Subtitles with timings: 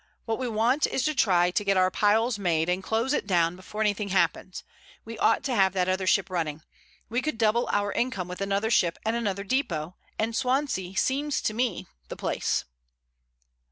[0.25, 3.55] What we want is to try to get our piles made and close it down
[3.55, 4.63] before anything happens.
[5.05, 6.63] We ought to have that other ship running.
[7.07, 9.93] We could double our income with another ship and another depot.
[10.17, 12.65] And Swansea seems to me the place."